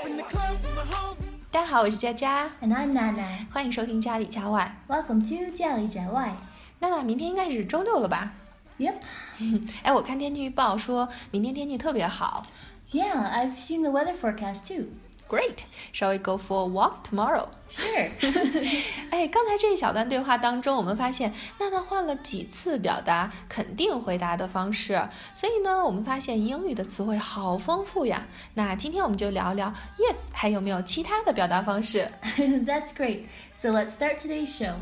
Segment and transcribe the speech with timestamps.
[0.05, 1.15] Let's go.
[1.51, 3.45] 大家好，我是佳佳， And I'm Nana.
[3.51, 4.75] 欢迎收听家里家外。
[4.87, 6.35] Welcome to 家里家外。
[6.79, 8.33] 娜娜，明天应该是周六了吧？
[8.79, 8.95] Yep.
[9.82, 12.46] 哎，我看天气预报说明天天气特别好。
[12.92, 14.86] Yeah, I've seen the weather forecast too.
[15.28, 17.48] Great, shall we go for a walk tomorrow?
[17.68, 18.10] Sure.
[19.10, 25.02] 哎，刚才这一小段对话当中，我们发现娜娜换了几次表达肯定回答的方式，
[25.34, 28.24] 所以呢，我们发现英语的词汇好丰富呀。
[28.54, 32.08] 那今天我们就聊聊 yes，还有没有其他的表达方式？
[32.36, 33.24] That's great.
[33.52, 34.74] So let's start today's show.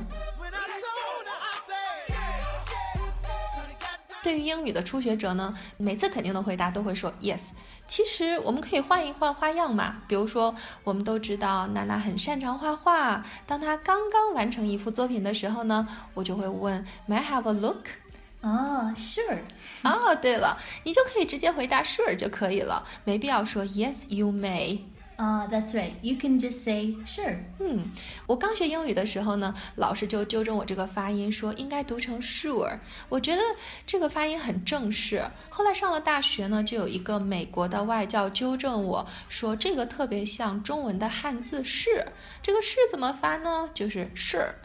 [4.23, 7.51] 对于英语的初学者呢，每次肯定的回答都会说 yes。
[7.87, 19.39] 其实我们可以换一换花样嘛，比如说，我们都知道娜娜很擅长画画，当她刚刚完成一幅作品的时候呢，我就会问 May I have a look？Ah, sure.
[19.83, 24.79] 哦，对了，你就可以直接回答 sure 就可以了，没必要说 yes you may。
[25.22, 25.92] Ah, that's right.
[26.02, 27.39] You can just say sure.
[27.59, 27.84] 嗯，
[28.25, 32.80] 我刚学英语的时候呢，老师就纠正我这个发音，说应该读成 sure。
[33.09, 33.42] 我觉得
[33.86, 35.22] 这个发音很正式。
[35.50, 42.06] 后来上了大学呢，就有一个美国的外教纠正我说，这个特别像中文的汉字是。
[42.42, 43.70] 这个是怎么发呢？
[43.73, 44.56] 就是是。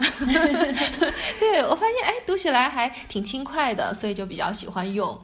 [1.41, 5.19] 对我发现，哎，读起来还挺轻快的，所以就比较喜欢用。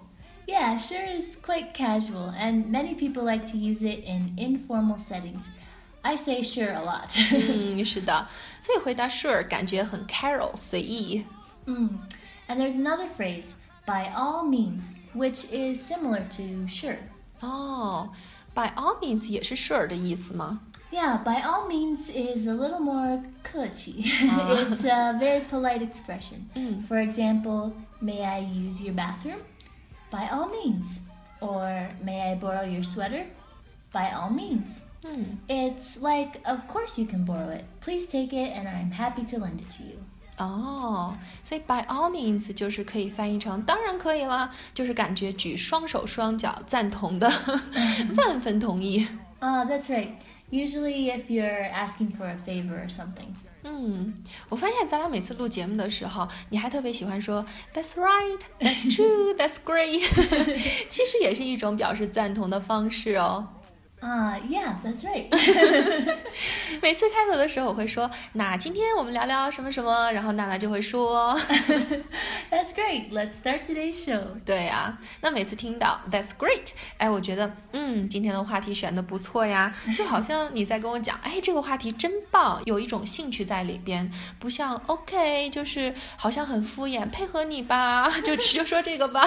[0.49, 5.49] Yeah, sure is quite casual, and many people like to use it in informal settings.
[6.03, 7.09] I say sure a lot.
[7.31, 8.27] 嗯，是的，
[8.61, 11.23] 所以回答 sure 感觉很 Carol 随意。
[11.65, 11.89] Mm.
[12.47, 13.53] And there's another phrase,
[13.87, 16.97] by all means, which is similar to sure.
[17.41, 18.09] 哦，
[18.53, 20.59] by all means 也是 sure 的意思吗？
[20.91, 24.03] Yeah, by all means is a little more kuchi.
[24.05, 26.47] it's a very polite expression.
[26.55, 26.83] Mm.
[26.87, 29.39] For example, may I use your bathroom?
[30.11, 30.99] By all means.
[31.41, 33.25] Or may I borrow your sweater?
[33.91, 34.81] By all means.
[35.03, 35.37] 嗯。
[35.47, 37.65] It's like, of course you can borrow it.
[37.81, 39.99] Please take it and I'm happy to lend it to you.
[40.37, 41.13] 哦，
[41.45, 47.31] 所以 by all means 就是可以翻译成当然可以啦，就是感觉举双手双脚赞同的，
[48.17, 49.07] 万分同意。
[49.39, 50.09] Ah, that's right.
[50.51, 53.33] Usually if you're asking for a favor or something.
[53.62, 54.14] 嗯，
[54.48, 57.44] 我发现咱俩每次录节目的时候，你还特别喜欢说
[57.74, 60.00] That's right, That's true, That's great，
[60.88, 63.46] 其实也是一种表示赞同的方式哦。
[64.01, 65.25] Ah, yeah, that's right.
[66.79, 71.35] 每次开头的时候，我会说，那今天我们聊聊什么什么，然后娜娜就会说。
[72.51, 73.09] that's great.
[73.11, 74.21] Let's start today's show.
[74.45, 76.67] 对呀、那每次听到 That's great，
[76.97, 89.25] 哎，我觉得嗯，今天的话题选的不错呀，就好像你在跟我讲，哎，这个话题真棒，有一种兴趣在里边，不像 OK，就是好像很敷衍，配合你吧，就就说这个吧。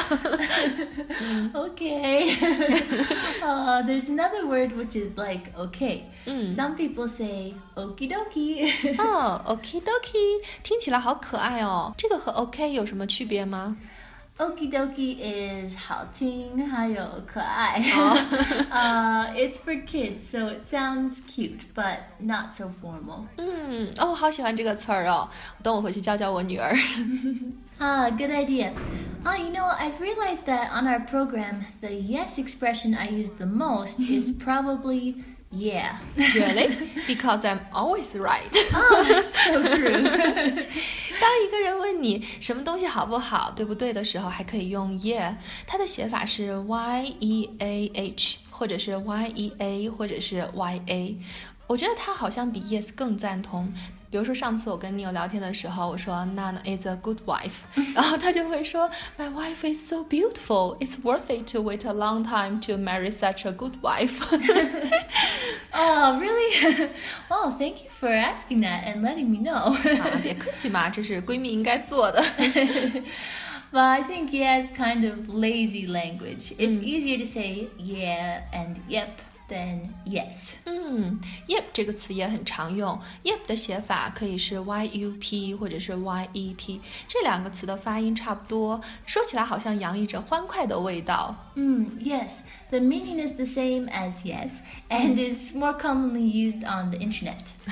[1.52, 2.36] Okay.
[3.42, 6.04] uh, there's another word which is like okay.
[6.26, 6.54] Mm.
[6.54, 8.66] Some people say okie dokie.
[8.98, 11.92] 哦，OK dokie，听起来好可爱哦。
[11.96, 13.76] 这个和 OK 有什么区别吗？
[14.38, 17.82] okie dokie is 好听还有可爱.
[17.96, 18.16] Oh.
[18.70, 23.26] uh, it's for kids, so it sounds cute, but not so formal.
[23.36, 25.28] 嗯，哦，我好喜欢这个词儿哦，
[25.62, 26.76] 等我回去教教我女儿。
[27.80, 28.72] Ah, good idea.
[29.24, 33.46] Ah, you know, I've realized that on our program, the yes expression I use the
[33.46, 35.22] most is probably
[35.52, 35.96] yeah.
[36.16, 36.90] Really?
[37.06, 38.52] Because I'm always right.
[38.52, 40.08] so true.
[41.23, 51.17] 当一个人问你什么东西好不好，对不对的时候，还可以用 yeah，它的写法是 y e a h，或者是 y e a，或者是 y a。
[51.65, 53.71] 我觉得它好像比 yes 更赞同。
[54.11, 57.61] 比如说上次我跟 Neil 聊天的时候，我说 Nana is a good wife，
[57.95, 60.77] 然后他就会说 My wife is so beautiful.
[60.79, 64.19] It's worth it to wait a long time to marry such a good wife。
[65.74, 66.90] Oh, really?
[67.30, 69.74] well, thank you for asking that and letting me know.
[70.00, 72.22] 啊，别客气嘛，这是闺蜜应该做的。
[73.70, 76.52] but I think yeah is kind of lazy language.
[76.58, 79.08] It's easier to say yeah and yep
[79.48, 80.52] than yes.
[80.66, 83.00] 嗯，yep 这个词也很常用。
[83.24, 91.34] yep 的写法可以是 y u p 或者是 y e p，这两个词的发音差不多，说起来好像洋溢着欢快的味道。
[91.54, 94.58] Mm, yes, the meaning is the same as yes,
[94.90, 97.38] and it's more commonly used on the internet.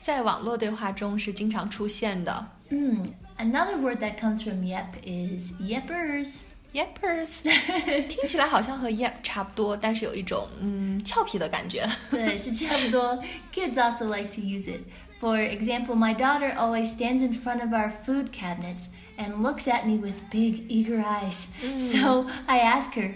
[0.00, 2.46] 在网络对话中是经常出现的。
[2.70, 3.08] Mm,
[3.38, 6.28] another word that comes from yep is yepers.
[6.74, 7.42] Yepers，
[8.08, 11.84] 听起来好像和 yep 差不多，但是有一种嗯俏皮的感觉。
[12.10, 13.22] 对，是差不多。
[13.52, 14.82] Kids also like to use it.
[15.20, 18.86] For example, my daughter always stands in front of our food cabinets
[19.18, 21.48] and looks at me with big, eager eyes.
[21.78, 23.14] So I ask her,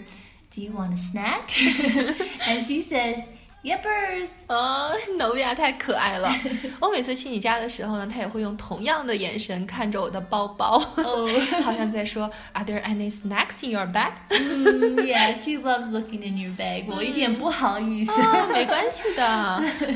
[0.55, 1.51] Do you want a snack?
[2.47, 3.25] and she says,
[3.62, 4.28] Yippers!
[4.48, 6.34] 哦，努比亚太可爱了。
[6.80, 16.86] 我每次去你家的时候呢，他也会用同样的眼神看着我的包包，好像在说 Are there any snacks in your bag？Mm, yeah, she loves looking in your bag.
[16.88, 18.12] 我一点不好意思。
[18.22, 19.26] 啊，没关系的。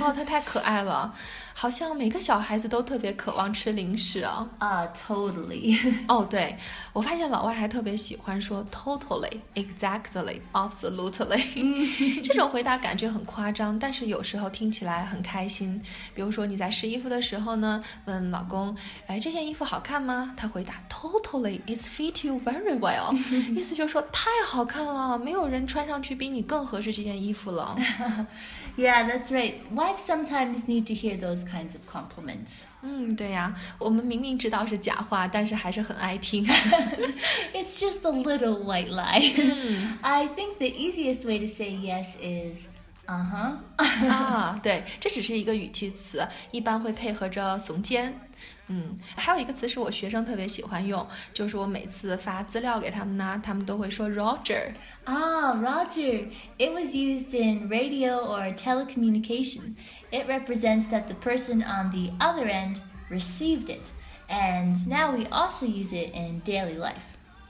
[0.01, 1.15] 哦，他太可爱了，
[1.57, 4.47] 好像每个小孩子都特别渴望吃零食啊。
[4.59, 5.79] Ah, totally.
[6.09, 6.57] 哦，对，
[6.93, 15.81] 我发现老外还特别喜欢说 totally、exactly、absolutely， 这种回答感觉很夸张，但是有时候听起来很开心。
[16.13, 20.35] 比如说你在试衣服的时候呢，问老公，哎，这件衣服好看吗？
[20.37, 23.14] 他回答 totally, it fit you very well，
[23.54, 27.76] 意思就是说太好看了，没有人穿上去比你更合适这件衣服了。
[28.78, 29.56] yeah, that's right.
[29.74, 32.64] Wives sometimes need to hear those kinds of compliments.
[32.82, 36.46] 嗯，对呀，我们明明知道是假话，但是还是很爱听。
[37.54, 39.34] It's just a little white lie.
[40.02, 42.68] I think the easiest way to say yes is,
[43.07, 44.09] Uh huh.
[44.09, 48.19] 啊，对，这只是一个语气词，一般会配合着耸肩。
[48.69, 54.73] 嗯，还有一个词是我学生特别喜欢用，就是我每次发资料给他们呢，他们都会说 Roger。
[55.05, 56.29] Ah, Roger.
[56.57, 59.75] It was used in radio or telecommunication.
[60.11, 62.79] It represents that the person on the other end
[63.11, 63.83] received it.
[64.29, 67.05] And now we also use it in daily life.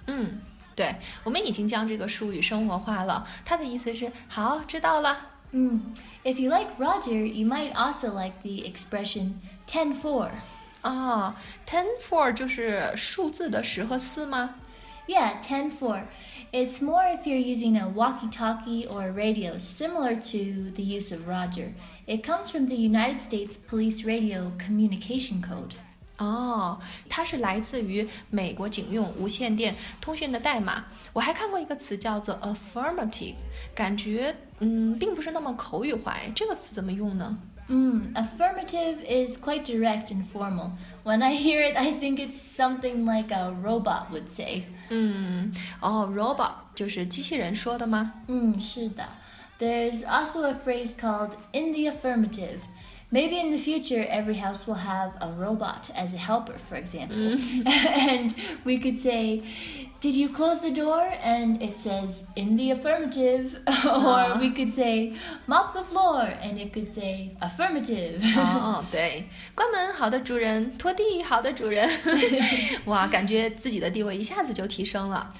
[0.08, 0.40] 嗯，
[0.74, 3.24] 对，我们已经将这个术语生活化了。
[3.44, 5.33] 它的意思是好，知道了。
[5.53, 5.79] Mm.
[6.23, 10.31] If you like Roger, you might also like the expression 10 4.
[10.81, 14.55] 啊，ten four 就是数字的十和四吗？
[15.07, 16.03] Yeah, 10 4.
[16.51, 21.11] It's more if you're using a walkie talkie or a radio, similar to the use
[21.11, 21.73] of Roger.
[22.07, 25.75] It comes from the United States Police Radio Communication Code.
[26.18, 26.78] 哦，
[27.08, 30.84] 它是来自于美国警用无线电通讯的代码。
[31.12, 33.34] 我还看过一个词叫做 affirmative，
[33.74, 36.12] 感觉嗯并不是那么口语化。
[36.12, 37.36] 哎这个词怎么用呢
[37.68, 40.70] ？Mm, affirmative is quite direct and formal.
[41.02, 44.64] When I hear it, I think it's something like a robot would say.
[44.90, 49.08] 嗯，哦，robot 就是机器人说的吗？Mm, 是的.
[49.58, 52.58] There's also a phrase called in the affirmative.
[53.13, 57.39] Maybe in the future, every house will have a robot as a helper, for example.
[57.65, 59.41] and we could say,
[59.99, 61.09] Did you close the door?
[61.23, 63.61] And it says, In the affirmative.
[63.83, 65.15] or we could say,
[65.47, 66.21] Mop the floor.
[66.21, 68.21] And it could say, Affirmative.
[68.37, 69.25] 哦，对，
[69.55, 71.89] 关门，好的主人；拖地，好的主人。
[72.85, 75.33] 哇，感觉自己的地位一下子就提升了。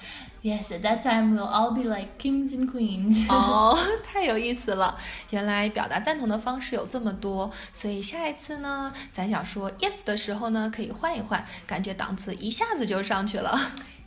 [0.44, 3.26] yes, at that time, we'll all be like kings and queens.
[3.28, 4.96] 哦，太有意思了！
[5.30, 13.58] 原来表达赞同的方式有这么多，所以下一次呢，咱想说 yes 的时候呢，可以换一换，感觉档次一下子就上去了。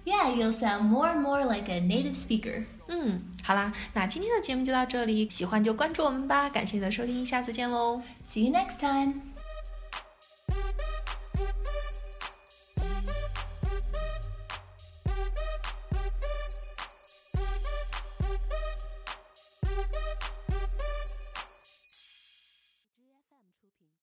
[0.06, 2.66] yeah, you'll sound more and more like a native speaker.
[2.88, 8.02] 嗯，好啦，那今天的节目就到这里，喜欢就关注我们吧，感谢你的收听，下次见喽。
[8.28, 9.27] See you next time.